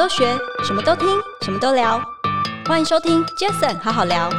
[0.00, 0.34] 都学，
[0.64, 1.06] 什么都听，
[1.42, 2.00] 什么都聊。
[2.64, 4.30] 欢迎收听 Jason 好好聊。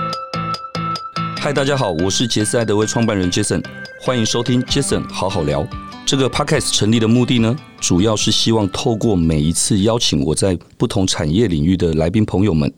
[1.39, 3.63] 嗨，大家好，我是杰斯爱德威创办人 Jason，
[4.01, 5.63] 欢迎收听 Jason 好好聊。
[6.03, 12.73] 这个 Podcast 成立的目的呢，主要是希望透过每一次邀请我在不同产业领域的来宾朋友们，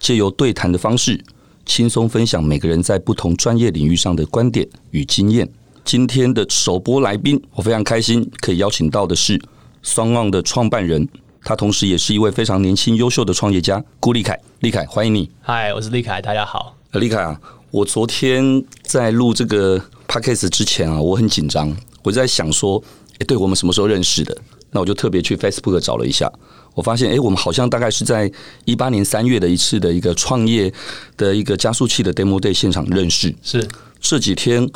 [0.00, 1.22] 借由对谈的方式，
[1.64, 5.48] 轻松分享每个人在不同专业领域上的观点与经验。
[5.84, 9.40] 今天的首播来宾，我非常开心可以邀请到的是
[9.84, 11.08] SoundOn 的创办人，
[11.44, 14.40] 他同时也是一位非常年轻优秀的创业家顾立凯。
[14.60, 15.30] 立凯，欢迎你。
[15.42, 16.74] 嗨，我是立凯，大家好。
[16.92, 17.38] 立凯啊，
[17.70, 22.82] 我昨天在录这个 Podcast 之前啊，我很紧张，我在想说，
[23.18, 24.34] 哎，对我们什么时候认识的？
[24.70, 26.32] 那我就特别去 Facebook 找了一下，
[26.72, 28.32] 我发现，哎，我们好像大概是在
[28.64, 30.72] 一八年三月的一次的一个创业
[31.18, 33.34] 的一个加速器的 Demo Day 现场认识。
[33.42, 33.68] 是
[34.00, 34.66] 这几天。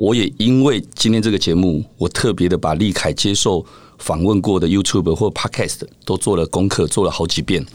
[0.00, 3.66] 我也因为今天这个节目，我特别的把立凯接受
[3.98, 7.66] 访问过的 YouTube 或 Podcast 都做了功课，做了好几遍。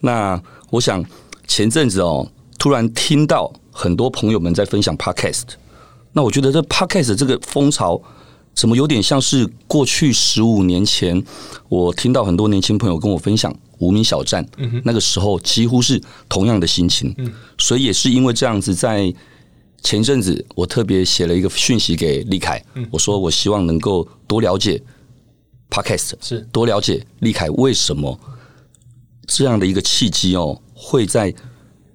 [0.00, 1.04] 那我想
[1.46, 5.44] 前阵子哦，突然听到很多朋友们在分享 Podcast，
[6.12, 8.02] 那我觉得这 Podcast 这个风潮，
[8.52, 11.22] 怎么有点像是过去十五年前，
[11.68, 14.44] 我听到很多年轻朋友跟我分享无名小站，
[14.84, 17.14] 那个时候几乎是同样的心情。
[17.58, 19.14] 所以也是因为这样子在。
[19.82, 24.82] 前一阵子，我特别写了一个讯息给立凯，我说我希望能够多了解
[25.70, 28.18] Podcast，是多了解立凯为什么
[29.26, 31.34] 这样的一个契机哦，会在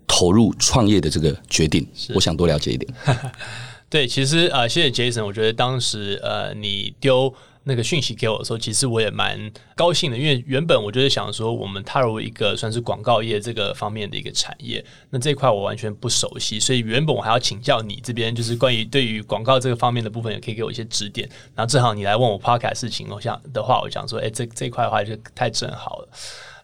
[0.08, 2.94] 投入创业的这个决定，我想多了解一点。
[3.89, 7.33] 对，其实呃，谢谢 Jason，我觉得当时呃，你丢。
[7.67, 21.27] 那个讯息给我的时候，其实我也蛮高兴的，因为原本我就是想说，我们踏入一个算是广告业这个方面的一个产业，那这块我完全不熟悉，所以原本我还要请教你这边，就是关于对于广告这个方面的部分，也可以给我一些指点。
[21.55, 26.09] 然后正好你来问我 p o c a 事情，我想的话，我想说，哎，这这块的话就太正好了。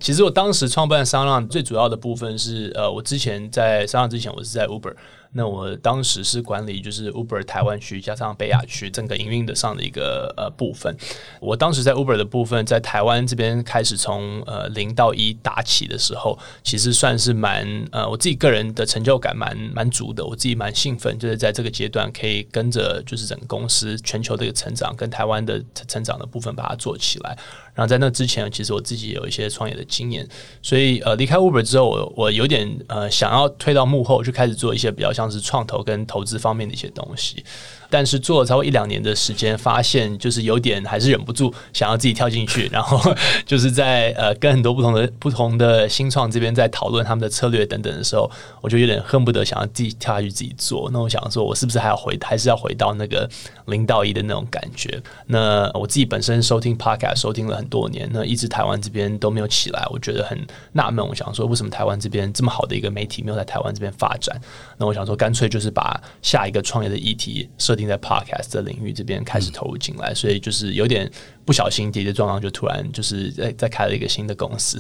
[0.02, 4.96] 其实我当时创办商浪最主要的部分是，呃，我之前在商浪之前，我是在 Uber。
[5.34, 10.94] 那我当时是管理就是 Uber 台湾区加上北亚区整个营运的上的一个呃部分。
[11.40, 27.38] 我当时在 Uber 的部分，在台湾这边开始从呃零到一打起的时候，其实算是蛮呃我自己个人的成就感蛮蛮足的，我自己蛮兴奋，就是在这个阶段可以跟着就是整个公司全球的一个成长跟台湾的成长的部分把它做起来。
[27.74, 30.28] 然后在那之前，其实我自己有一些创业的经验，
[30.62, 37.44] 所以呃离开 Uber 之后，我我有点呃想要推到幕后，就开始做一些比较像是创投跟投资方面的一些东西。
[37.92, 43.14] 但是做了超过一两年的时间，发现就是有点还是忍不住想要自己跳进去，然后
[43.46, 48.32] 就是在呃跟很多不同的不同的新创这边在讨论他们的策略等等的时候，
[48.62, 50.90] 我就有点恨不得想要自己跳下去自己做。
[50.94, 53.30] 那我想说，我是不是还要回还是要回到那个
[53.66, 55.02] 零到一的那种感觉？
[55.28, 60.40] 那我自己本身收听 Podcast 收听了很多年，那一直台湾这边都没有起来，我觉得很
[60.72, 61.06] 纳闷。
[61.06, 64.40] 我想说，为什么台湾这边这么好的一个媒体没有在台湾这边发展？
[64.78, 67.81] 那我想说，干脆就是把下一个创业的议题设定。
[67.88, 71.12] 在 Podcast 的领域这边开始投入进来，所以就是有点
[71.46, 74.80] 不小心，跌跌撞撞就突然就是在在开了一个新的公司。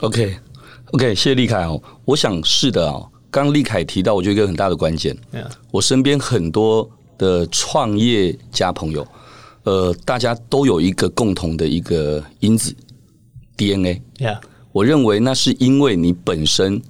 [0.00, 0.36] OK
[0.92, 1.82] OK，谢谢立凯哦。
[2.04, 3.10] 我想是的哦。
[3.30, 5.16] 刚立凯提到，我觉得一个很大的关键。
[5.70, 6.88] 我身边很多
[7.18, 9.06] 的创业家朋友，
[9.64, 12.74] 呃，大家都有一个共同的一个因子
[13.56, 14.02] DNA。
[14.18, 14.40] Yeah.
[14.72, 16.80] 我认为那是因为你本身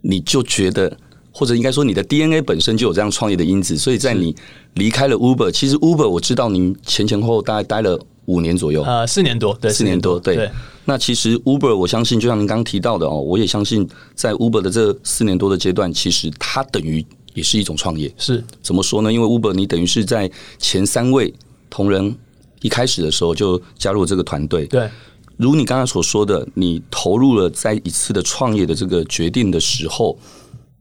[0.00, 0.96] 你就觉得。
[1.36, 4.34] 或者应该说，你的 DNA 本身就有这样创业的因子，所以在你
[4.74, 10.48] 离开了 Uber，其实 Uber 我知道您前前后后大概待了五年左右，呃，四年多，对，四年多，对。
[10.84, 18.14] 那其实 Uber，我相信就像您刚刚提到的哦，我也相信在 Uber 的这四年多的阶段，其实它等于也是一种创业。
[18.16, 19.12] 是怎么说呢？
[19.12, 21.34] 因为 Uber 你等于是在前三位
[21.68, 22.14] 同仁
[22.62, 24.66] 一开始的时候就加入了这个团队。
[24.66, 24.88] 对，
[25.36, 30.16] 如你刚才所说的，你投入了在一次的创业的这个决定的时候。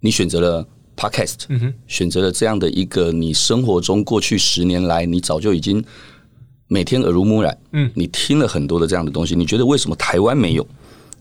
[0.04, 5.82] 你选择了 Podcast，嗯，选择了这样的一个你生活中过去十年来，你早就已经
[6.68, 9.34] 每天耳濡目染，嗯，你听了很多的这样的东西。
[9.34, 10.68] 你觉得为什么台湾没有？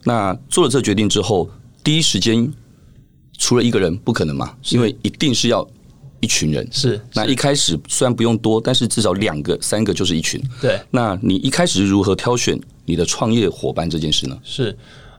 [0.03, 1.49] 那做了这决定之后，
[1.85, 2.53] 第一时间
[3.39, 4.53] 除了一个人不可能嘛？
[4.71, 5.65] 因为一定是要
[6.19, 6.69] 一群人。
[6.73, 10.43] 是，那一开始虽然不用多，但是至少两个、三个就是一群。
[10.61, 14.37] 对，那你一开始如何挑选你的创业伙伴这件事呢？
[14.43, 14.77] 是，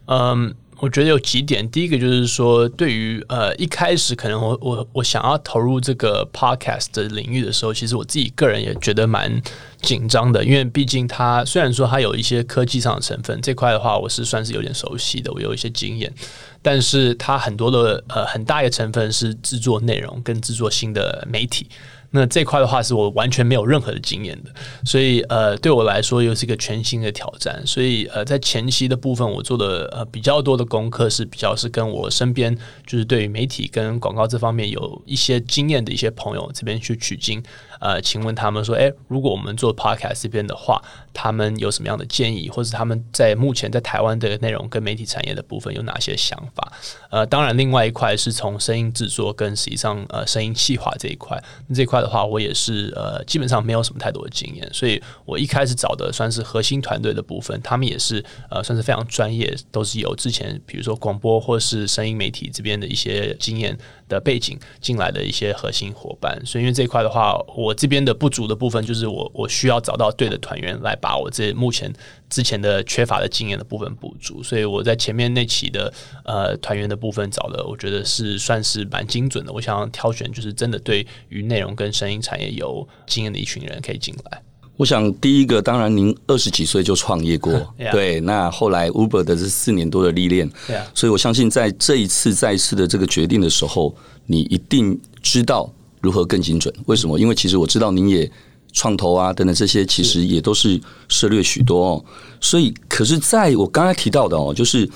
[0.08, 0.54] 嗯。
[0.80, 9.42] 我觉得有几点，第一个就是说，对于呃一开始可能我我我想要投入这个 podcast 的领域的时候，其实我自己个人也觉得蛮
[9.82, 16.14] 紧张的，因为毕竟它虽然说它有一些科技上的成分，这块的话我是算是有点熟悉的，我有一些经验，
[16.62, 21.68] 但是它很多的呃很大一个成分是制作内容跟制作新的媒体。
[22.16, 24.52] 那这块的话是我完全没有任何的经验的，
[24.86, 27.66] 所以呃，对我来说又是一个全新的挑战。
[27.66, 32.56] 所以呃，在前期的部分，我做的呃比较多的功课是比较是跟我身边
[32.86, 37.44] 就是对于媒体跟广告这方面有一些经验的一些朋友这边去取经。
[37.84, 40.82] 呃，请问他们说，诶，如果我们做 podcast 这边的话，
[41.14, 46.72] 他们有什么样的建议，或者他们在目前在台湾的内容跟媒体产业的部分有哪些想法？
[47.10, 51.38] 呃，当然，另外一块是从声音制作跟实际上呃声音企划这一块，
[51.68, 63.78] 那这块的话，我也是呃基本上没有什么太多的经验，所以我一开始找的算是核心团队的部分，他们也是呃算是非常专业，都是有之前比如说广播或是声音媒体这边的一些经验
[64.08, 67.73] 的背景进来的一些核心伙伴，所以因为这一块的话，我。
[67.74, 71.92] 这边的不足的部分，就是我我需要找到对的团员来把我这目前
[72.30, 75.94] 之前的缺乏的经验的部分补足，所以我在前面那期的
[76.26, 79.52] 呃团员的部分找的，我觉得是算是蛮精准的。
[79.52, 84.42] 我想要挑选就是真的对于内容跟声音产业有经验的一群人可以进来。
[84.76, 87.54] 我想第一个，当然您二十几岁就创业过.
[87.92, 90.82] 对，那后来 Uber 的这四年多的历练，yeah.
[90.96, 95.72] 所以我相信在这一次再一次的这个决定的时候，你一定知道。
[96.04, 96.72] 如何更精准？
[96.86, 97.18] 为什么？
[97.18, 98.30] 因为其实我知道您也
[98.74, 102.06] 创投啊等等这些，其实也都是涉猎许多哦。
[102.42, 104.88] 所以，可是在我刚才提到的哦，就是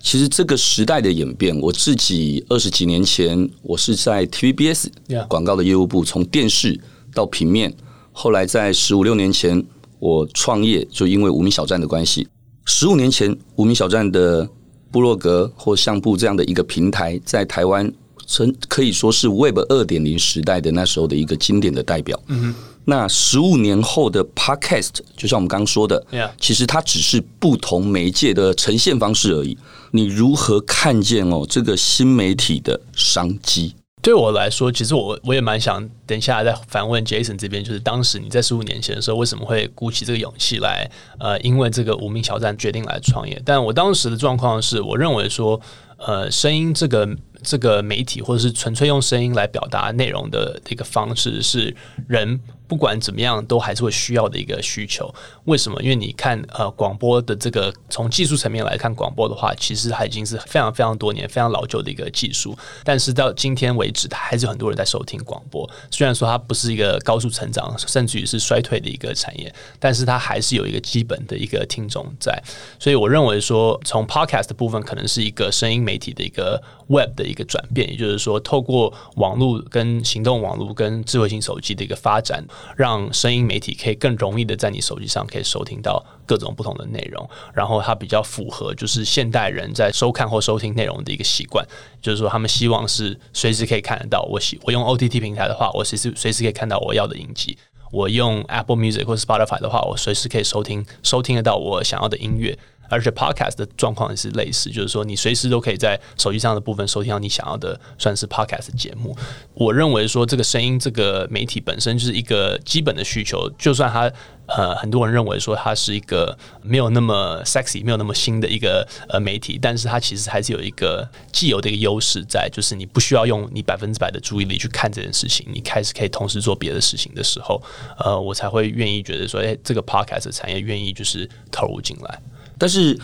[0.00, 4.86] 其实这个时代的演变，我自己二十几年前我是在 TVBS
[5.28, 6.80] 广告的业务部，从电视
[7.12, 7.76] 到平面，
[8.12, 9.62] 后来在十五六年前
[9.98, 12.26] 我创业，就因为无名小站的关系。
[12.64, 14.48] 十五年前，无名小站的
[14.90, 17.92] 部落格或相簿这样的一个平台，在台湾。
[18.26, 22.20] 曾可以说是 Web 二点零时代的那时候的一个经典的代表。
[22.26, 26.04] 嗯，那十五年后的 Podcast，就像我们刚刚说的.
[26.40, 29.56] 其实它只是不同媒介的呈现方式而已。
[29.92, 33.74] 你如何看见哦这个新媒体的商机？
[34.02, 40.88] 对我来说，其实我我也蛮想等一下再反问 Jason 这边，就是当时你在十五年前的时候，为什么会鼓起这个勇气来？
[41.18, 43.40] 呃，因为这个无名小站决定来创业。
[43.44, 45.60] 但我当时的状况是，我认为说，
[45.98, 47.08] 呃，声音这个。
[47.42, 51.74] 这个媒体或者是纯粹用声音来表达内容的一个方式，是
[52.08, 55.12] 人不管怎么样都还是会需要的一个需求。
[55.44, 55.80] 为什么？
[55.82, 62.56] 因为你看，呃，广播的这个从技术层面来看，广播的话，其实它已经是非常非常多年、非常老旧的一个技术。
[62.82, 65.68] 但是到今天为止，它还是有很多人在收听广播。
[65.90, 72.42] 虽然说它不是一个高速成长，甚至于是衰退的一个产业，但是它还是有一个基本的一个听众在。
[72.78, 82.44] 所以我认为说，从 Podcast 部分，可能是一个声音媒体的一个 Web 的一个转变，也就是说，透过网络跟行动网络跟智慧型手机的一个发展，
[82.76, 91.66] 让声音媒体可以更容易的在你手机上可以收听到各种不同的内容，然后它比较符合就是现代人在收看或收听内容的一个习惯，
[92.00, 94.22] 就是说他们希望是随时可以看得到。
[94.30, 97.56] 我喜我用 OTT 平台的话，我随时随时可以看到我要的影集；
[97.92, 102.58] 我用 Apple Music 或 Spotify 的话，我随时可以收听收听得到我想要的音乐。
[102.88, 109.16] 而且 Podcast 的状况也是类似，就是说你随时都可以在手机上的部分收听到你想要的，算是 Podcast 节目。
[109.54, 114.10] 我认为说这个声音这个媒体本身就是一个基本的需求，就算它
[114.46, 127.60] 呃很多人认为说它是一个没有那么 sexy、没有那么新的一个呃媒体，但是它其实还是有一个既有的一个优势在，就是你不需要用你百分之百的注意力去看这件事情，你开始可以同时做别的事情的时候，
[127.98, 132.20] 呃，我才会愿意觉得说，哎，这个 Podcast 产业愿意就是投入进来。
[132.58, 132.98] 但是，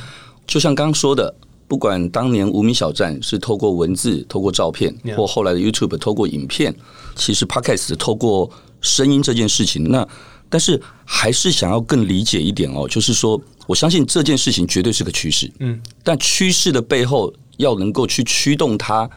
[0.46, 1.34] 就像刚刚说的，
[1.68, 6.74] 不管当年无名小站是透过文字、透过照片，或后来的 YouTube 透过影片，
[7.16, 10.06] 其实 Podcast 透过声音这件事情，那
[10.48, 19.08] 但是还是想要更理解一点哦，就是说，我相信这件事情绝对是个趋势，嗯，但趋势的背后要能够去驱动它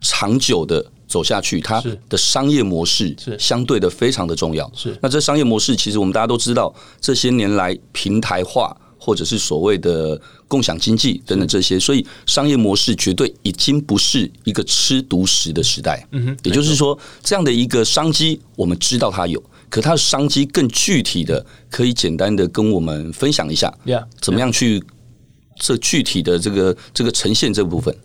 [0.00, 3.38] 长久的走下去，它的商业模式是。
[3.38, 4.70] 相对的非常的重要。
[4.74, 8.74] 是，那这商业模式其实我们大家都知道，这些年来平台化。
[9.06, 16.04] 或者是所谓的共享经济等等这些，所以商业模式绝对已经不是一个吃独食的时代。
[16.10, 23.72] 嗯哼，也就是说，这样的一个商机，我们知道它有，可它的商机更具体的，可以简单的跟我们分享一下，
[24.20, 24.82] 怎么样去
[25.60, 27.96] 这具体的这个这个呈现这部分。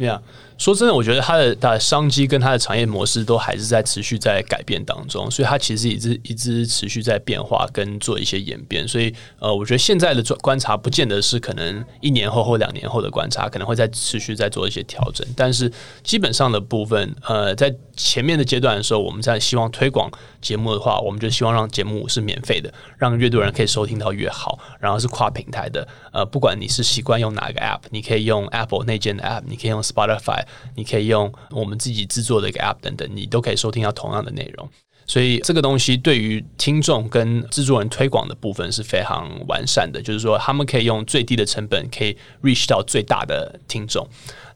[0.62, 8.88] 说真的，我觉得它的它的商机跟它的产业模式都还是在持续在改变当中，所以它其实一直一直持续在变化跟做一些演变。
[8.88, 15.28] 所以呃，我觉得现在的观察不见得是可能一年后或两年后的观察，可能会在持续在做一些调整。
[15.36, 15.72] 但是
[16.04, 24.60] 基本上的部分，呃，在前面的阶段的时候，我们在希望推广节目的话，我们就希望让节目是免费的，让越多人可以收听到越好。
[24.80, 30.44] 然后是跨平台的，呃，不管你是习惯用哪个 App，你可以用 Apple 内建的 App，你可以用 Spotify。
[30.76, 34.70] 你可以用我们自己制作的一个 App 等等，你都可以收听到同样的内容。
[35.06, 44.08] 所以这个东西对于听众跟制作人推广的部分是非常完善的，就是说他们可以用最低的成本可以 reach 到最大的听众。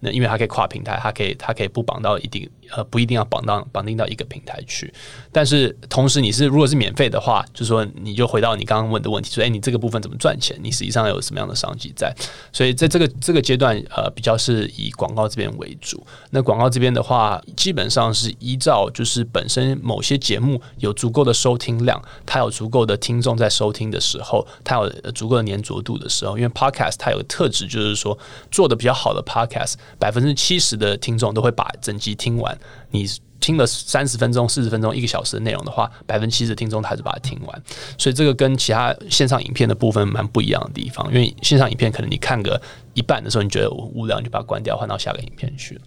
[0.02, 4.94] 那因为它可以跨平台，它可以它可以不绑到一定呃不一定要绑到绑定到一个平台去。
[5.32, 10.56] 但是同时你是如果是免费的话，就是说你就回到你刚刚问的问题，说哎你这个部分怎么赚钱？
[10.62, 12.14] 你实际上有什么样的商机在？
[12.52, 16.06] 所以在这个这个阶段呃比较是以广告这边为主。
[16.30, 28.18] 那广告这边的话，基本上是依照就是本身某些节节目有足够的收听量，它有足够的听众在收听的时候，它有足够的黏着度的时候，因为 Podcast 它有个特质就是说
[28.52, 29.76] 做的比较好的 Podcast。
[29.98, 32.58] 百分之七十的听众都会把整集听完。
[32.92, 33.08] 你
[33.40, 37.64] 听了三十分钟、四十分钟、一个小时的内容的话，百分之七十的听众还是把它听完。
[37.98, 41.08] 所以这个跟其他线上影片的部分蛮不一样的地方。
[41.14, 42.62] 因为线上影片可能你看个
[42.94, 45.80] 一半的时候，你觉得无聊，你就把它关掉，换到下个影片去。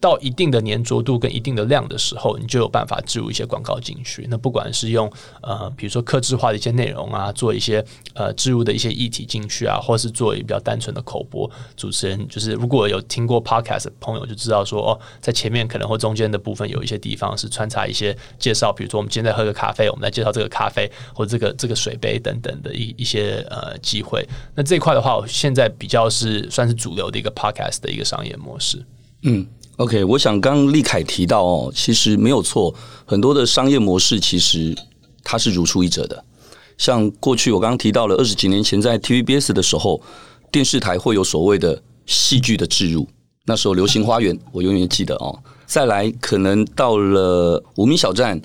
[0.00, 4.26] 到一定的黏着度跟一定的量的时候，你就有办法置入一些广告进去。
[4.30, 5.10] 那不管是用
[5.42, 11.50] 呃，比如说客制化的一些内容啊，做一些呃置入的一些议题进去啊，或是做一比较单纯的口播。
[11.76, 24.24] 主持人就是如果有听过 Podcast 的朋友就知道说哦，在前面可能或中间的部分有一些地方是穿插一些介绍，比如说我们今天在喝个咖啡，我们来介绍这个咖啡或这个这个水杯等等的一一些呃机会。
[24.54, 28.84] 那这一块的话，我现在比较是算是主流的一个 Podcast 的一个商业模式。
[29.22, 29.44] 嗯。
[29.78, 32.74] OK，我想刚刚立凯提到哦，其实没有错，
[33.06, 34.76] 很多的商业模式其实
[35.22, 36.24] 它是如出一辙的。
[36.76, 40.02] 像过去我刚刚提到了二十几年前在 TVBS 的时候，
[40.50, 43.06] 电视台会有所谓的戏剧的置入，
[43.46, 45.38] 那时候《流星花园》我永远记得哦。
[45.64, 48.40] 再来可能到了无名小站，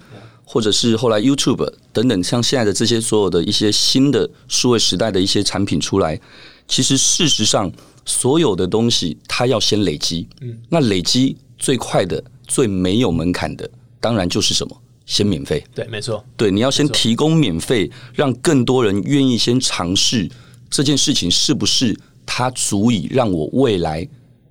[0.45, 6.21] 或者是后来 YouTube 等等，像现在的这些所有的一些新的数位时代的一些产品出来，
[6.67, 7.71] 其实事实上。
[8.05, 10.27] 所有的东西，它要先累积。
[10.41, 13.69] 嗯，那累积最快的、最没有门槛的，
[13.99, 14.81] 当然就是什么？
[15.05, 15.63] 先免费。
[15.75, 16.23] 对，没错。
[16.37, 20.29] 对，你要先提供免费，让更多人愿意先尝试
[20.69, 24.07] 这件事情，是不是它足以让我未来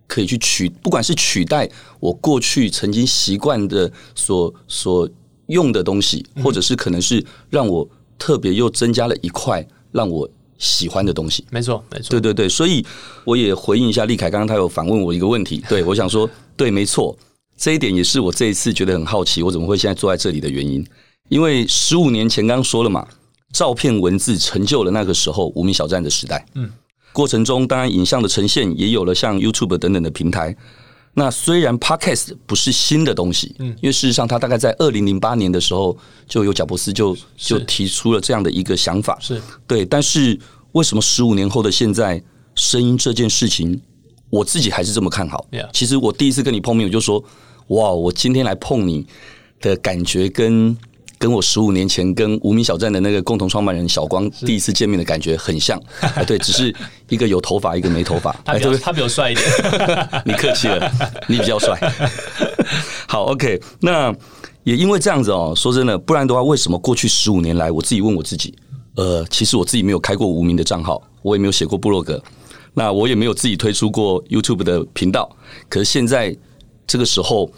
[0.07, 1.69] 可以去取，不管是取代
[2.01, 5.09] 我过去曾经习惯的所所
[5.47, 10.29] 用的东西，或者是可能是让我特别又增加了一块让我。
[10.63, 12.87] 喜欢的东西，没错，没错，对对对，所以
[13.25, 17.19] 我也回应一下立凯，刚刚他有反问我一个问题， 对我想说，对，没错，
[17.57, 20.87] 这一点也是我这一次觉得很好奇，我怎么会现在坐在这里的原因，
[21.29, 23.05] 因为十五年前刚刚说了嘛，
[23.53, 26.71] 照片文字成就了那个时候无名小站的时代，嗯，
[27.13, 30.57] 过程中当然影像的呈现也有了像 YouTube 等等的平台。
[31.15, 39.85] 那虽然 Podcast 不是新的东西，嗯，因为事实上，他大概在二零零八年的时候就有贾伯斯就就提出了这样的一个想法，是对。
[39.85, 40.39] 但是
[40.73, 42.23] 为什么十五年后的现在，
[42.55, 43.81] 声音这件事情，
[44.31, 45.47] 我自己还是这么看好？
[45.73, 47.23] 其实我第一次跟你碰面，我就说，
[47.69, 49.07] 哇，我今天来碰你
[49.61, 50.77] 的感觉跟。
[51.23, 55.81] 跟我十五年前跟无名小站的那个共同创办人小光第一次见面的感觉很像，
[56.27, 56.75] 对，只是
[57.09, 58.35] 一个有头发，一个没头发。
[58.45, 59.47] 他比他比我帅一点，
[60.27, 60.91] 你客气了，
[61.29, 61.79] 你比较帅。
[63.07, 64.13] 好，OK，那
[64.65, 68.53] 也因为这样子哦，说真的，不然的话，为什么过去十五年来，我自己问我自己，
[68.97, 72.21] 呃，其实我自己没有开过无名的账号，我也没有写过部落格，
[72.75, 75.31] 那我也没有自己推出过 YouTube 的频道，
[75.69, 76.37] 可是现在
[76.85, 77.49] 这个时候，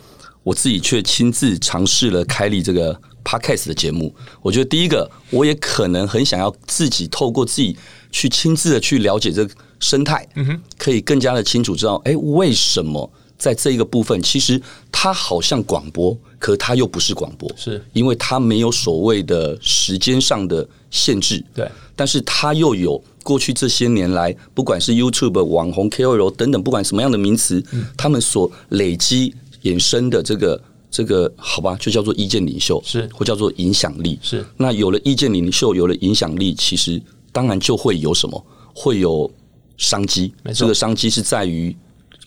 [0.44, 2.96] 我自己却亲自尝试了开立这个。
[3.26, 7.74] Podcast 的节目，我觉得第一个，我也可能很想要自己透过自己
[8.12, 14.60] 去亲自的去了解这个生态，嗯哼，可以更加的清楚知道，哎，为什么在这一个部分，其实
[14.92, 17.82] 它好像广播，可它又不是广播，是。
[17.94, 30.62] 因为它没有所谓的时间上的限制，对，但是它又有过去这些年来，不管是 YouTube 网红 KOL 等等，不管什么样的名词，嗯，他们所累积衍生的这个。
[30.96, 34.46] 这个好吧，就叫做意见领袖，是或叫做影响力，是。
[34.56, 37.02] 那有了意见领袖，有了影响力，其实
[37.32, 39.28] 当然就会有什么，会有
[39.76, 40.32] 商机。
[40.44, 41.76] 没错，这个商机是在于，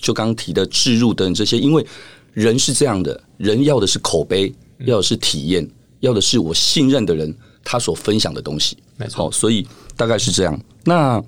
[0.02, 1.88] 就刚提的置入等这些，因为
[2.34, 5.66] 人是这样的，人要的是口碑，要的是体验，
[6.02, 8.76] 要的是我信任的人他所分享的东西。
[8.98, 9.66] 没错，好，所以
[9.96, 10.60] 大概是这样。
[10.84, 11.24] 那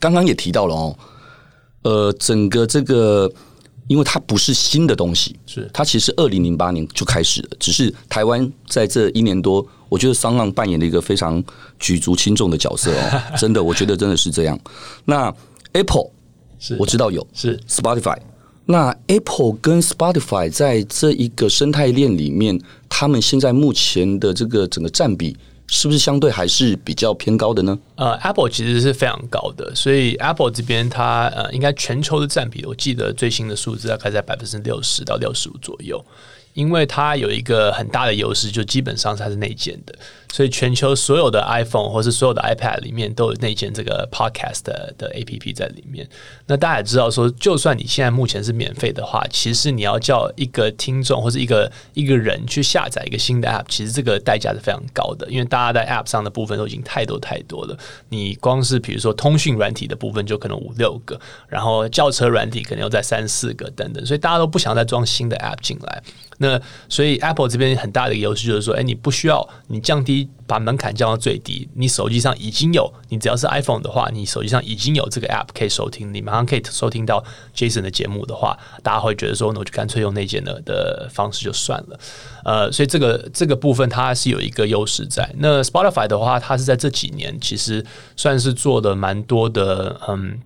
[0.00, 0.98] 刚刚也提到了哦，
[1.82, 3.30] 呃，整个这个。
[3.88, 11.42] 因为它不是新的东西，是它其实二零零八年就开始了，只是台湾在这一年多，我觉得商浪扮演了一个非常
[11.78, 14.58] 举足轻重的角色哦， 真的，我觉得真的是这样。
[15.04, 15.32] 那
[15.72, 16.10] Apple
[16.58, 18.18] 是我知道有是 Spotify，
[18.64, 25.36] 那 Apple 跟 Spotify 在这一个生态链里面，他们现在目前的这个整个占比。
[25.68, 27.78] 是不是相对还是比较偏高的呢？
[27.96, 36.04] 呃，Apple 其实是非常高的，所以 Apple 这边它呃，应该全球的占比，我记得最新的数字大概在百分之六十到六十五左右。
[36.54, 39.94] 因为它有一个很大的优势，就基本上它是内建的，
[40.32, 46.08] 所以全球所有的 iPhone 或是所有的 iPad 里面都有内建这个 Podcast 的，APP 在里面。
[46.46, 57.76] 那大家也知道说，就算你现在目前是免费的话，其实你要叫一个听众或是一个一个人去下载一个新的 App，其实这个代价是非常高的，因为大家在 App 上的部分都已经太多太多了。
[58.08, 61.18] 你光是比如说通讯软体的部分就可能五六个，
[61.48, 66.02] 然后轿车软体可能要在三四个等等，所以大家都不想再装新的 App 进来。
[66.38, 70.15] 那所以 Apple 这边很大的一个优势就是说，哎，你不需要你降低
[70.46, 81.98] 把门槛降到最低，你手机上已经有，你只要是 iPhone 的话，你手机上已经有这个 App 可以收听，你马上可以收听到 Jason 的节目的话，大家会觉得说，那我就干脆用内建的的方式就算了。
[82.44, 85.28] 呃，所以这个这个部分它是有一个优势在。
[85.38, 87.84] 那 Spotify 的话，它是在这几年其实
[88.16, 90.40] 算是做的蛮多的，嗯。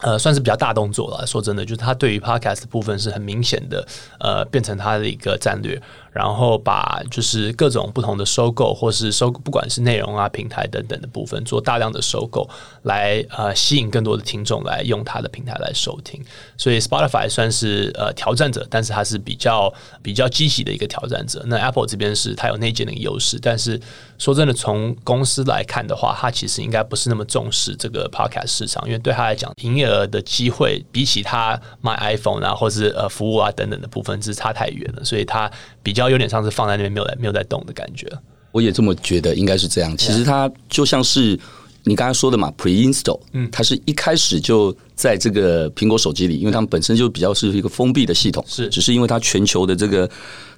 [0.00, 1.26] 呃，算是比较大动作了。
[1.26, 3.88] 说真的，就是它对于 Podcast 的部分是很明显的，
[4.20, 5.80] 呃，变成它的一个战略。
[6.16, 12.48] 然后把就是各种不同的收购，或是收不管是内容啊、平台等等的部分，做大量的收购，
[12.84, 16.24] 来呃吸引更多的听众来用它的平台来收听。
[16.56, 19.70] 所以 Spotify 算是呃挑战者，但是它是比较
[20.02, 21.44] 比较积极的一个挑战者。
[21.48, 23.78] 那 Apple 这边是它有内建的一个优势，但是
[24.16, 35.50] 说真的，从公司来看的话，它其实应该不是那么重视这个 Podcast 市场，因为对他来讲，营业额的机会比起他卖 iPhone 啊，或是呃服务啊等等的部分是差太远了，所以它
[35.82, 36.05] 比较。
[36.10, 38.06] 有点像是放在那边没有在没有在动的感觉，
[38.52, 39.96] 我也这么觉得，应该是这样。
[39.96, 41.38] 其实它就像是
[41.84, 50.10] 你刚才说的嘛，pre-install，嗯，它是一开始就在这个苹果手机里，因为他们本身就比较是一个封闭的系统，是，只是因为它全球的这个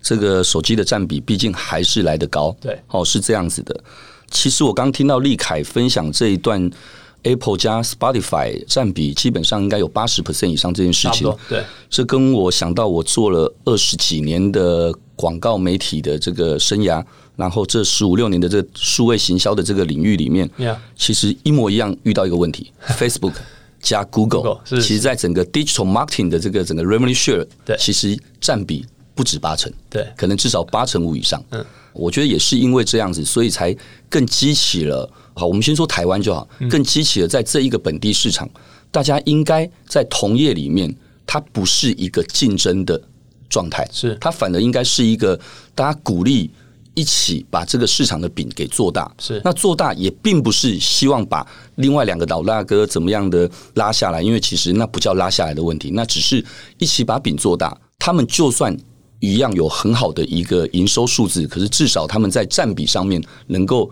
[0.02, 3.78] 这个手机的占比，毕竟还是来得高，对，哦，是这样子的。
[4.30, 6.70] 其实我刚听到立凯分享这一段。
[7.24, 17.04] Apple 加 Spotify 占比基本上应该有八十 percent 以上这件事情，对，这跟我想到我做了二十几年的广告媒体的这个生涯，
[17.36, 20.48] 然后这十五六年的这数位行销的这个领域里面，
[20.96, 23.34] 其实一模一样，遇到一个问题， Facebook
[23.80, 33.76] 加 Google，其实在整个 digital marketing 的这个整个 revenue share，对，其实占比不止八成，对，可能至少八成五以上，嗯，我觉得也是因为这样子，所以才
[34.08, 35.10] 更激起了。
[35.38, 40.92] 好，我们先说台湾就好，更激起了在这一个本地市场，嗯、大家应该在同业里面，
[41.24, 43.00] 它不是一个竞争的
[43.48, 45.38] 状态，是它反而应该是一个
[45.74, 46.50] 大家鼓励
[46.94, 49.10] 一起把这个市场的饼给做大。
[49.18, 51.46] 是那做大也并不是希望把
[51.76, 56.44] 另外两个老大哥怎么样的拉下来，因为其实那不叫拉下来的问题，那只是
[56.78, 57.74] 一起把饼做大。
[57.98, 58.76] 他们就算
[59.20, 63.88] 一样有很好的一个营收数字，可是至少他们在占比上面能够。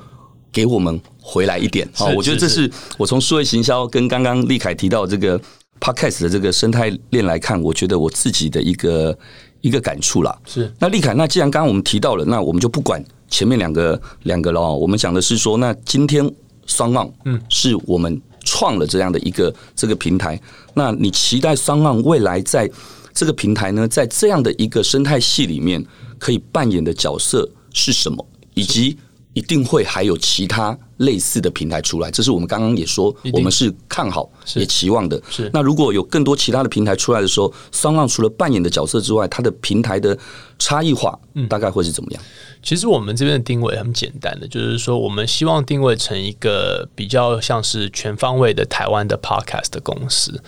[0.53, 5.39] 给我们回来一点好，我觉得这是我从数位行销跟刚刚立凯提到这个
[5.81, 9.19] Podcast 的这个生态链来看，我觉得我自己的一个
[9.61, 10.39] 一个感触啦。
[10.47, 14.73] 是那立凯，那既然刚刚我们提到了，那我们就不管前面两个两个了。
[14.73, 16.25] 我们讲的是说，那今天
[16.69, 20.41] SoundOn 嗯，是我们创了这样的一个这个平台。
[20.75, 22.71] 那你期待 SoundOn 未来在
[23.13, 25.85] 这个平台呢，在这样的一个生态系里面
[26.21, 28.97] 可以扮演的角色是什么，以及？
[29.37, 35.21] 一定会还有其他类似的平台出来，这是我们刚刚也说，我们是看好也期望的。
[35.31, 40.17] 是那如果有更多其他的平台出来的时候，SoundOn 除了扮演的角色之外，它的平台的
[40.59, 42.23] 差异化，大概会是怎么样？
[42.63, 50.43] 其实我们这边的定位很简单的，就是说我们希望定位成一个比较像是全方位的台湾的 Podcast 的公司。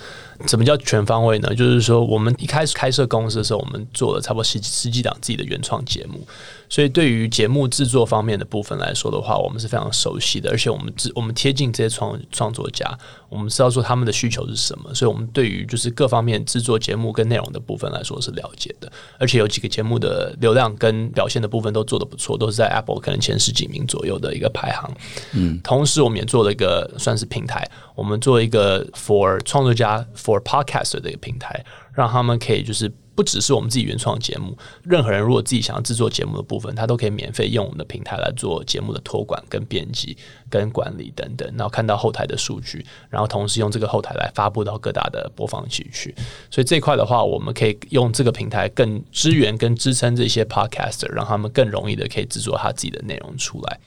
[0.47, 1.55] 什么叫全方位呢？
[1.55, 6.27] 就是说我们一开始开设公司的时候，我们做了差不多十几十几档自己的原创节目。
[6.71, 12.87] 所以，对于节目制作方面的部分来说的话，我们是非常熟悉的，而且我们我们贴近这些创创作家，
[13.31, 24.95] 我们知道说他们的需求是什么，所以我们对于就是各方面制作节目跟内容的部分来说是了解的，而且有几个节目的流量跟表现的部分都做得不错，都是在 Apple 可能前十几名左右的一个排行。
[25.33, 31.65] 嗯，同时我们也做了一个算是平台，我们做一个 For 创作家 For Podcaster 的一个平台，
[31.95, 32.93] 让他们可以就是。
[33.19, 40.17] 不只是我们自己原创节目，任何人如果自己想要制作节目的部分，他都可以免费用我们的平台来做节目的托管、跟编辑、
[40.49, 41.53] 跟管理等等。
[41.57, 46.15] 然后看到后台的数据，然后同时用这个后台来发布到各大的播放器去。
[46.49, 53.81] 所以这块的话，我们可以用这个平台更支援跟支撑这些 podcaster，让他们更容易的可以制作他自己的内容出来。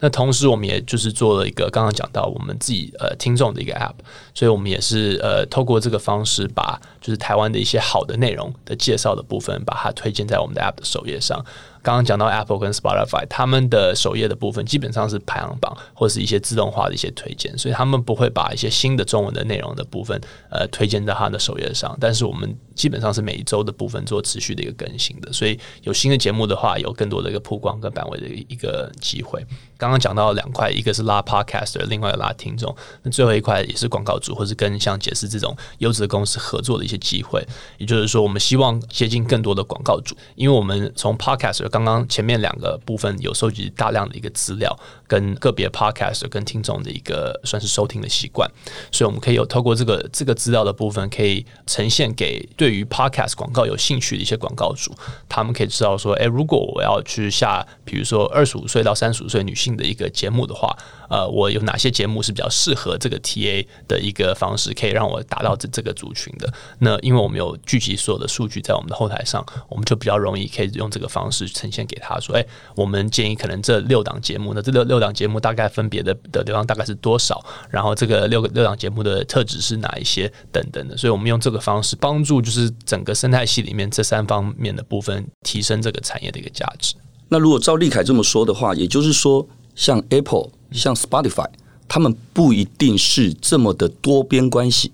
[0.00, 3.94] 那同时，我们也就是做了一个刚刚讲到我们自己呃听众的一个 App，
[4.32, 11.44] 所以我们也是呃透过这个方式，把就是台湾的一些好的内容的介绍的部分，把它推荐在我们的 App 的首页上。
[11.80, 21.96] 刚刚讲到 Apple 跟 Spotify，他们的首页的部分基本上是排行榜或是一些自动化的一些推荐，所以他们不会把一些新的中文的内容的部分呃推荐到他的首页上。
[22.00, 29.42] 但是我们基本上是每一周的部分做持续的一个更新的，所以有新的节目的话，有更多的一个曝光跟版位的一个机会。
[29.78, 37.46] 刚刚讲到两块，一个是拉 Podcaster，另外一个拉听众，那最后一块也是广告主或是跟像杰斯这种优质的公司合作的一些机会。
[37.78, 48.50] 也就是说，我们希望接近更多的广告主，因为我们从 Podcaster 刚刚前面两个部分有收集大量的一个资料，跟个别 Podcaster 跟听众的一个算是收听的习惯，
[48.90, 54.92] 所以我们可以有透过这个这个资料的部分，可以呈现给对于 Podcast 广告有兴趣的一些广告主，
[55.28, 60.76] 他们可以知道说，诶，如果我要去下，比如说二十五岁到三十五岁女性的一个节目的话，
[61.08, 66.52] 呃，我有哪些节目是比较适合这个 TA 的一个方式，可以让我达到这这个族群的？
[66.78, 77.44] 那因为我们有聚集所有的数据在我们的后台上，我们就比较容易可以用这个方式呈现给他说，诶，我们建议可能这六档节目，那这六六档节目大概分别的的流量大概是多少？
[77.70, 80.96] 然后这个六个六档节目的特质是哪一些等等的？
[80.96, 86.94] 所以我们用这个方式帮助，就是整个生态系里面这三方面的部分提升这个产业的一个价值。
[87.28, 89.46] 那如果照立凯这么说的话，也就是说，
[89.78, 91.46] 像 Apple、像 Spotify，
[91.86, 94.90] 他们不一定是这么的多边关系。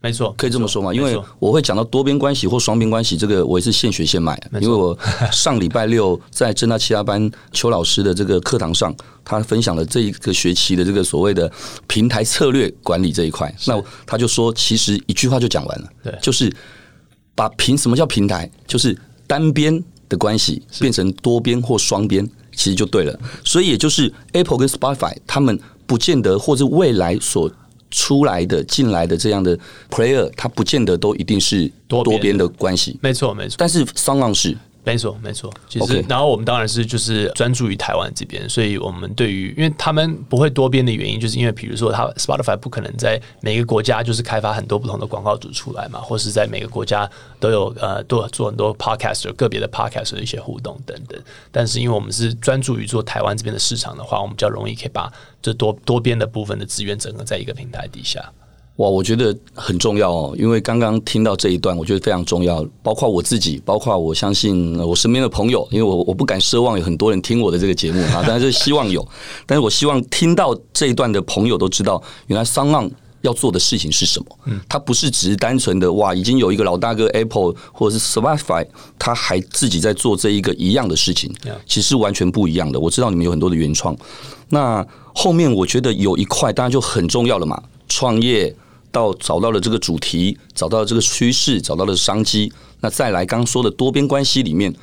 [0.00, 0.94] 没错，可以这么说嘛？
[0.94, 4.40] 因为我会讲到多边关系或双边关系，这个我也是现学现卖。
[4.60, 4.96] 因为我
[5.32, 11.50] 上礼拜六在正大其他班邱老师的这个课堂上，他分享了这一个学期的这个所谓的
[11.88, 13.52] 平台策略管理这一块。
[13.66, 16.50] 那他就说，其实一句话就讲完了，对，就是
[17.34, 19.82] 把平什么叫平台，就是单边。
[20.10, 22.28] 的关系变成多边或双边，
[22.60, 23.18] 其实就对了。
[23.42, 27.50] 所以也就是 Apple 跟 Spotify，他们不见得或者未来所
[27.90, 32.98] 出来的进来的这样的 Player，它不见得都一定是多边的关系。
[33.00, 33.54] 没错，没错。
[33.56, 34.54] 但是 SoundOn 是。
[34.82, 35.52] 没错，没错。
[35.68, 51.20] 其实，然后我们当然是就是专注于台湾这边，所以我们对于，因为他们不会多边的原因，就是因为比如说，他 Spotify 不可能在每个国家就是开发很多不同的广告主出来嘛，或是在每个国家都有呃多做很多 Podcaster 个别的 Podcaster 的一些互动等等。
[51.52, 55.12] 但是，因为我们是专注于做台湾这边的市场的话，我们比较容易可以把
[55.42, 58.32] 这多多边的部分的资源整合在一个平台底下。
[58.76, 62.66] 哇，我觉得很重要哦，因为刚刚听到这一段，我觉得非常重要。
[62.82, 69.06] 包括我自己，包括我相信我身边的朋友，因为我我不敢奢望有很多人听我的这个节目啊， 但是希望有。
[69.44, 74.26] 但是我希望听到这一段的朋友都知道，原来 SoundOn 要做的事情是什么。
[74.46, 78.66] 嗯，它不是只是单纯的哇，已经有一个老大哥 Apple 或者是 Spotify，
[78.98, 81.30] 他还自己在做这一个一样的事情，
[81.66, 82.80] 其实完全不一样的。
[82.80, 83.94] 我知道你们有很多的原创，
[84.48, 88.56] 那后面我觉得有一块当然就很重要了嘛，创业。
[88.92, 94.74] 到找到了这个主题，找到了这个趋势，找到了商机，那再来刚刚说的多边关系里面，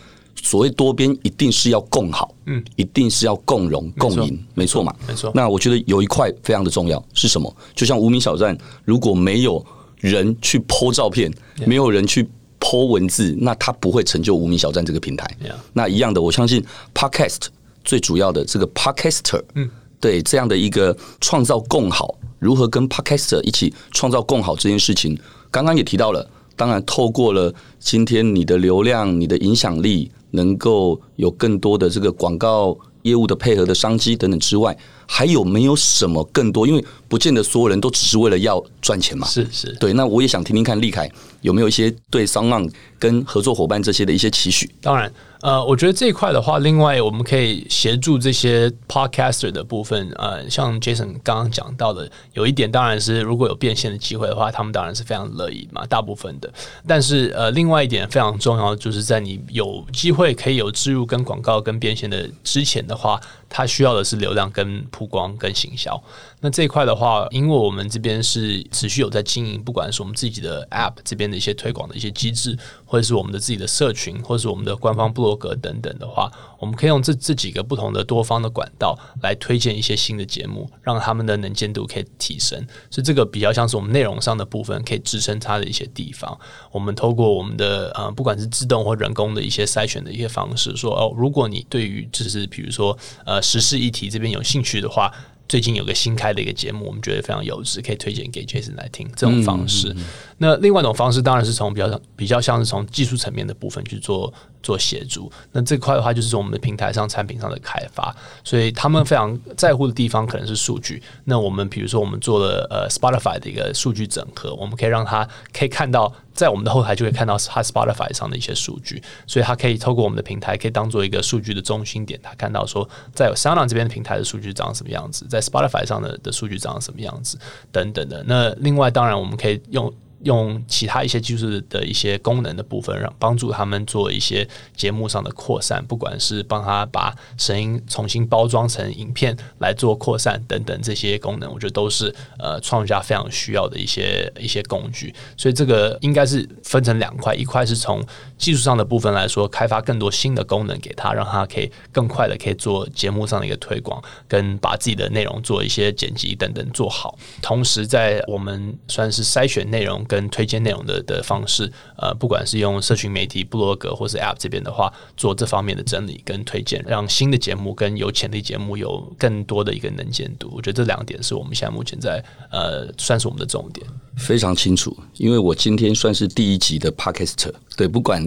[0.42, 5.30] 所谓多边一定是要共好，嗯，一定是要共荣共赢，没错嘛，没错。
[5.36, 7.54] 那我觉得有一块非常的重要是什么？
[7.76, 9.62] 就像无名小站，如果没有
[10.00, 11.30] 人去 po 照片，
[11.66, 12.26] 没有人去
[12.62, 15.30] po 文字，那它不会成就无名小站这个平台。
[15.74, 17.48] 那一样的，我相信 Podcast
[17.84, 22.18] 最主要的这个 Podcaster，嗯，对这样的一个创造共好。
[22.40, 25.18] 如何跟 Podcaster 一起创造共好这件事情，
[25.50, 26.30] 刚刚也提到了。
[26.56, 34.76] 当然，透过了今天你的流量、你的影响力，能够有更多的这个广告业务的配合的商机等等之外，
[35.08, 36.68] 还有没有什么更多？
[36.68, 39.28] 因为不见得所有人都只是为了要赚钱嘛。
[39.28, 39.94] 是是，对。
[39.94, 41.10] 那我也想听听看，立凯
[41.42, 44.70] 有没有一些对 SoundOn 跟合作伙伴这些的一些期许？
[44.82, 45.12] 当然。
[45.48, 50.12] 呃，我觉得这一块的话，另外我们可以协助这些 podcaster 的部分。
[50.18, 56.54] 呃，像 Jason 刚刚讲到的，有一点当然是如果有变现的机会的话，他们当然是非常乐意嘛，大部分的。
[56.86, 63.18] 但是呃，另外一点非常重要，就是在你有机会可以有置入跟广告跟变现的之前的话，
[63.50, 66.02] 它需要的是流量跟曝光跟行销。
[66.40, 72.56] 那这一块的话，因为我们这边是持续有在经营，不管是我们自己的 App 这边的一些推广的一些机制，
[72.86, 82.60] 或者是我们的自己的社群，或者是我们的官方部落格等等的话，我们可以用这这几个不同的多方的管道来推荐一些新的节目，让他们的能见度可以提升。
[82.92, 86.40] 所以这个比较像是我们内容上的部分可以支撑它的一些地方。
[86.72, 95.12] 我们透过我们的呃，不管是自动或人工的一些筛选的一些方式，说哦，如果你对于就是比如说呃时事议题这边有兴趣的话。
[95.50, 99.10] 最近有个新开的一个节目，我们觉得非常有质，可以推荐给 Jason 来听。
[99.16, 100.04] 这种方式，嗯嗯嗯，
[100.40, 104.34] 那另外一种方式当然是从比较比较像是从技术层面的部分去做
[104.68, 105.32] 做协助。
[105.54, 111.02] 那这块的话，就是我们的平台上产品上的开发，所以他们非常在乎的地方可能是数据。
[111.24, 116.14] 那我们比如说，我们做了呃 Spotify 的一个数据整合，我们可以让他可以看到。
[116.38, 122.20] 在我们的后台就会看到他 Spotify 上的一些数据，所以他可以透过我们的平台，可以当做一个数据的中心点。
[122.22, 127.40] 他看到说，在 Sound 这边的平台的数据长什么样子，在 Spotify 上的的数据长什么样子，
[127.72, 128.24] 等等的。
[128.28, 129.92] 那另外，当然我们可以用。
[130.28, 145.16] 用其他一些技术的一些功能的部分，让帮助他们做一些节目上的扩散，不管是帮他把声音重新包装成影片来做扩散等等这些功能，我觉得都是呃创作家非常需要的一些一些工具。
[145.38, 148.04] 所以这个应该是分成两块，一块是从
[148.38, 157.18] 技术上的部分来说，开发更多新的功能给他，让他可以更快的可以做节目上的一个推广，跟把自己的内容做一些剪辑等等做好。
[157.42, 160.04] 同时，在我们算是筛选内容。
[160.08, 170.50] 跟跟推荐内容的的方式，呃，不管是用社群媒体、部落格或是 App 这边的话，做这方面的整理跟推荐，让新的节目跟有潜力节目有更多的一个能见度。
[170.52, 173.86] 我觉得这两点是我们现在目前在呃，算是我们的重点。
[174.18, 178.24] 非常清楚，因为我今天算是第一集的 Podcaster，对，不管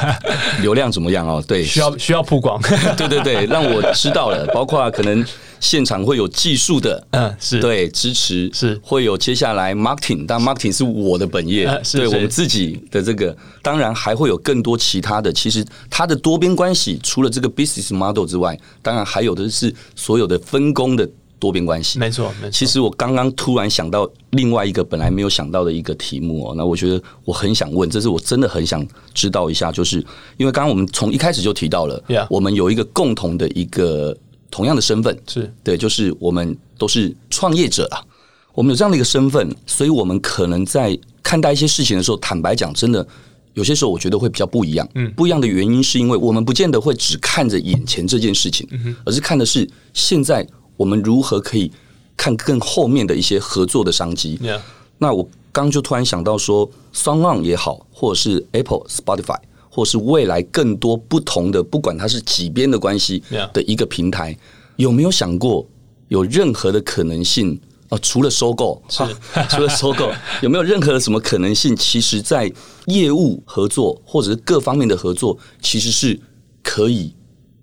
[0.60, 2.60] 流量怎么样哦，对，需要需要曝光，
[2.96, 5.24] 对对对，让我知道了，包括可能
[5.58, 7.58] 现场会有技术的，嗯，是。
[7.60, 8.78] 对支持，是。
[8.82, 12.14] 会有接下来 Marketing，但 Marketing 是我的本业，嗯、是对是。
[12.14, 21.08] 我们自己的这个，当然还会有更多其他的，其实它的多边关系，除了这个 Business Model 之外，当然还有的是所有的分工的。
[21.40, 22.50] 多边关系，没错，没错。
[22.52, 29.96] 其实我刚刚突然想到另外一个本来没有想到的一个题目哦，那我觉得我很想问，这是我真的很想知道一下，就是
[30.36, 34.16] 因为刚刚我们从一开始就提到了，我们有一个共同的一个
[34.50, 38.04] 同样的身份，是对，就是我们都是创业者啊，
[38.52, 43.06] 我们有这样的一个身份，所以我们可能在看待一些事情的时候，坦白讲，真的
[43.54, 44.86] 有些时候我觉得会比较不一样。
[44.94, 48.68] 嗯，不一样的原因是因为我们不见得会只看着眼前这件事情，
[49.06, 50.46] 而是看的是现在。
[50.80, 51.70] 我们如何可以
[52.16, 54.60] 看更后面的一些合作的商机？Yeah.
[54.96, 59.36] 那我刚就突然想到说，SoundOn 也好，或者是 Apple、Spotify，
[59.68, 64.38] 或是未来更多不同的，不管它是几边的关系的一个平台，Yeah.
[64.76, 65.66] 有没有想过
[66.08, 67.60] 有任何的可能性？
[67.90, 69.04] 啊，除了收购，是
[69.50, 71.76] 除了收购， 有没有任何的什么可能性？
[71.76, 72.50] 其实，在
[72.86, 76.18] 业务合作或者是各方面的合作，其实是
[76.62, 77.12] 可以。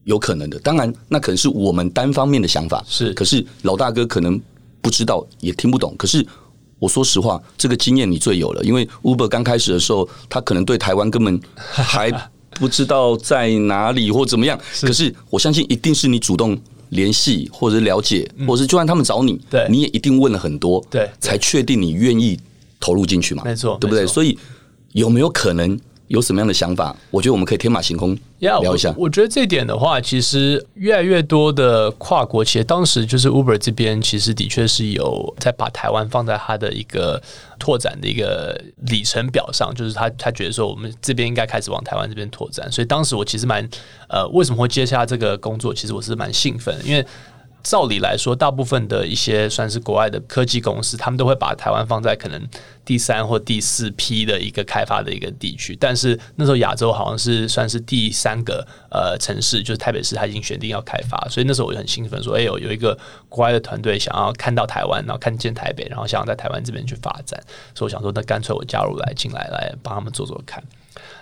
[0.08, 2.82] 有可能的，当然，那可能是我们单方面的想法。
[2.88, 4.39] 是，可是老大哥可能
[4.82, 5.93] 不知道，也听不懂。
[5.98, 6.26] 可是
[6.80, 12.10] 我说实话，这个经验你最有了，因为 Uber 刚开始的时候，他可能对台湾根本还
[12.52, 14.58] 不知道在哪里或怎么样。
[14.72, 16.58] 是，可是我相信，一定是你主动
[16.91, 22.39] 联系或者了解，或者是就算他们找你，对，你也一定问了很多，对，才确定你愿意
[22.80, 23.43] 投入进去嘛？
[23.43, 24.08] 没错，对不对？
[24.08, 24.39] 所以
[24.93, 25.78] 有没有可能？
[26.08, 26.96] 有什么样的想法？
[27.12, 28.89] 我觉得我们可以天马行空聊一下。
[28.89, 37.22] Yeah, 我，我觉得这点的话，其实越来越多的跨国企业，当时就是 Uber 这边，其实的确是有在把台湾放在他的一个
[37.60, 42.72] 拓展的一个里程表上，就是他他觉得说我们这边应该开始往台湾这边拓展。
[42.72, 43.67] 所以当时我其实蛮
[44.08, 45.74] 呃，为什么会接下这个工作？
[45.74, 47.06] 其实我是蛮兴奋，因为。
[47.63, 52.41] 照理来说，大部分的一些算是国外的科技公司，他们都会把台湾放在可能
[52.86, 55.76] 第三或第四批的一个开发的一个地区。
[55.76, 61.17] 但是那时候亚洲好像是算是第三个呃城市，就是台北市，他已经选定要开发。
[61.30, 67.38] 所以那时候我就很兴奋，说：“哎呦，有一个国外的团队想要看到台湾，然后看见台北，然后想要在台湾这边去发展。”
[67.76, 70.63] 所以我想说，那干脆我加入来进来，来帮他们做做看。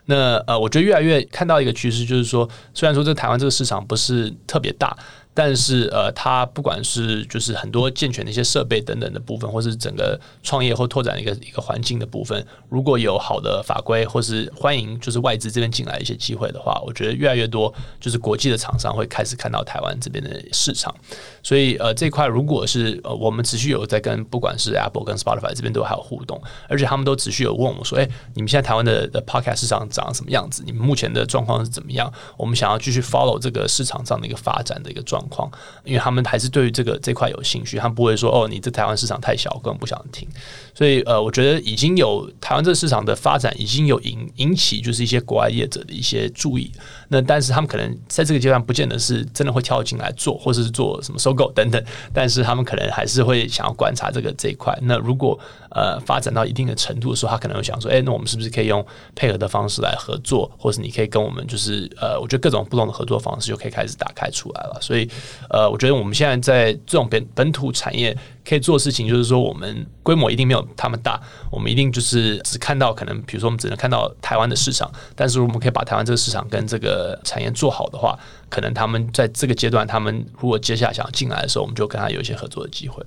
[0.06, 4.96] 那呃，我觉得越来越看到一个趋势，就是说，虽然说这台湾这个市场不是特别大。
[5.36, 20.96] 但是呃，它不管是就是很多健全的一些设备等等的部分，或是整个创业或拓展一个一个环境的部分，如果有好的法规，或是欢迎就是外资这边进来一些机会的话，我觉得越来越多就是国际的厂商会开始看到台湾这边的市场。
[21.44, 30.64] 所以呃，这块如果是呃我们持续有在跟不管是 Apple 跟 Spotify 这边都还有互动，而且他们都持续有问我说，哎，你们现在台湾的的 Podcast 市场长什么样子？
[30.66, 32.12] 你们目前的状况是怎么样？
[32.38, 35.50] 我们想要继续 follow 这个市场上的一个发展的一个状况。
[35.84, 40.28] 因为他们还是对于这个这块有兴趣，他们不会说哦，你这台湾市场太小，根本不想听。
[40.74, 46.72] 所以呃，我觉得已经有台湾这个市场的发展，已经有引引起就是一些国外业者的一些注意。
[47.08, 51.84] 那但是他们可能在这个阶段不见得是真的会跳进来做，或者是做什么收购等等。
[52.14, 54.78] 但是他们可能还是会想要观察这个这一块。
[54.82, 55.40] 那如果
[55.76, 58.84] 呃发展到一定的程度的时候，他可能会想说，哎，那我们是不是可以用
[59.14, 64.80] 配合的方式来合作，或是你可以跟我们就是呃，我觉得各种不同的合作方式就可以开始打开出来了。
[64.82, 65.08] 所以
[65.50, 78.18] 呃，我觉得我们现在在这种本本土产业可以做事情，就是说我们规模一定没有他们大，我们一定就是只看到可能，比如说我们只能看到台湾的市场，但是我们可以把台湾这个市场跟这个产业做好的话，
[78.50, 83.04] 可能他们在这个阶段，他们如果接下来想要进来的时候，我们就跟他有一些合作的机会。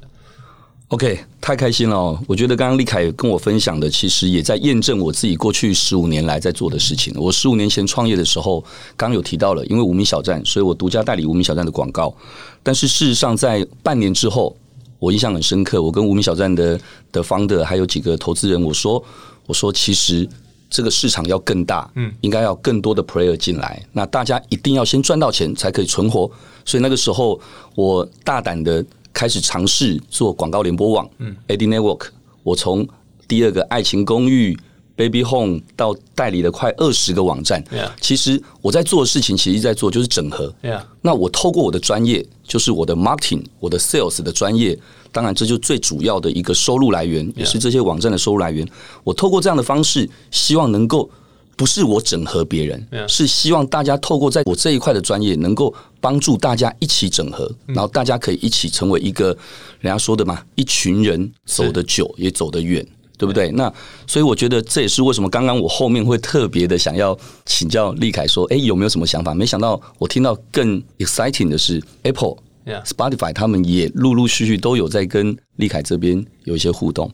[0.88, 2.18] OK，太开心了哦！
[2.26, 7.12] 我觉得刚刚立凯跟我分享的，其实也在验证我自己过去十五年来在做的事情。
[7.18, 8.58] 我十五年前创业的时候，
[8.96, 12.14] 刚刚有提到了，因为无名小站，所以我独家代理无名小站的广告。
[12.62, 14.56] 但是事实上，在半年之后，
[14.98, 16.80] 我印象很深刻，我跟无名小站的
[17.12, 19.04] 的 founder 还有几个投资人，我说，
[19.44, 20.26] 我说其实
[20.70, 26.30] 这个市场要更大，嗯，应该要更多的 player 进来，那大家一定要先赚到钱才可以存活。
[26.64, 27.38] 所以那个时候，
[27.74, 28.82] 我大胆的。
[29.18, 32.06] 开始尝试做广告联播网，嗯，Ad Network。
[32.44, 32.86] 我从
[33.26, 34.56] 第二个爱情公寓、
[34.94, 37.64] Baby Home 到代理了快二十个网站。
[38.00, 40.54] 其实我在做的事情，其实在做就是整合。
[41.02, 44.78] 那我透过我的专业，就是我的 Marketing、我的 Sales 的专业，
[45.10, 48.64] 当然这就最主要的一个收入来源.也是这些网站的收入来源。
[49.02, 51.10] 我透过这样的方式，希望能够。
[51.58, 59.36] 不是我整合别人.是希望大家透过在我这一块的专业，能够帮助大家一起整合，嗯、然后大家可以一起成为一个
[59.80, 62.86] 人家说的嘛，一群人走得久也走得远，
[63.18, 63.50] 对不对？
[63.50, 63.70] 那
[64.06, 69.34] 所以我觉得这也是为什么刚刚我后面会特别的想要请教立凯说，哎，有没有什么想法？
[69.34, 72.36] 没想到我听到更 exciting 的是 Apple.
[72.84, 77.10] Spotify 他们也陆陆续续都有在跟立凯这边有一些互动。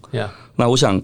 [0.56, 1.00] 那我想。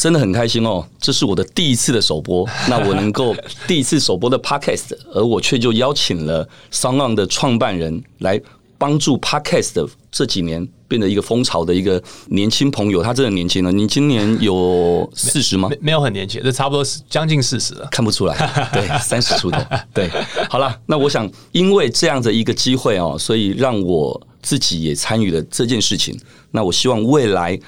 [0.00, 0.82] 真的很开心哦！
[0.98, 3.36] 这是我的第一次的首播， 那我能够
[3.68, 8.40] 第一次首播的 Podcast，而我却就邀请了 SoundOn 的创办人来
[8.78, 13.02] 帮助 Podcast 这几年变得一个风潮的一个年轻朋友。
[13.02, 15.68] 他真的年轻了，你今年有 四十吗？
[15.68, 18.34] 没，没有很年轻，这差不多是将近四十了，看不出来。
[18.72, 19.60] 对，三十出头。
[19.92, 20.08] 对，
[20.48, 26.18] 好了，那我想因为这样的一个机会哦，所以让我自己也参与了这件事情。
[26.52, 27.60] 那我希望未来。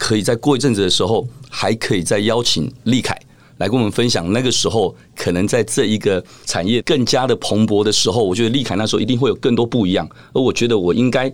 [0.00, 3.14] 可以在过一阵子的时候，还可以再邀请立凯
[3.58, 4.32] 来跟我们分享。
[4.32, 10.08] 那个时候，可能在这一个产业更加的蓬勃的时候，我觉得立凯那时候一定会有更多不一样。
[10.32, 11.30] 而我觉得我应该。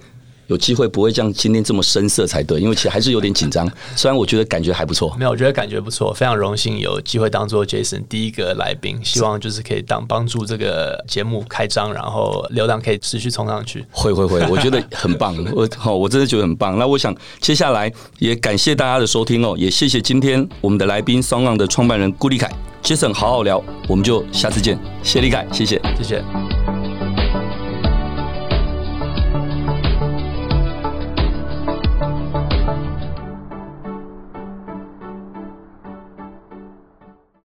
[0.49, 3.71] 有机会不会像今天这么生涩才对，因为其实还是有点紧张。
[3.97, 13.85] 虽然我觉得感觉还不错，没有，我觉得感觉不错，非常荣幸有机会当做 Jason 第一个来宾，希望就是可以当帮助这个节目开张，然后流量可以持续冲上去。
[13.91, 16.79] 会会会，我觉得很棒，我好，我真的觉得很棒。
[16.79, 22.51] 那我想接下来也感谢大家的收听哦，也谢谢今天我们的来宾 SoundOn 的创办人顾立凯
[22.83, 26.76] Jason，好好聊，我们就下次见，谢立凯，谢谢，谢谢。